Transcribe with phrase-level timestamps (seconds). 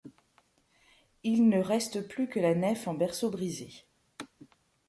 [1.21, 3.85] Il ne reste plus que la nef en berceau brisé.